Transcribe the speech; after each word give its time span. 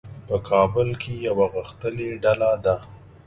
په 0.27 0.35
کابل 0.49 0.89
کې 1.01 1.13
یوه 1.27 1.45
غښتلې 1.53 2.09
ډله 2.23 2.51
ده. 2.65 2.75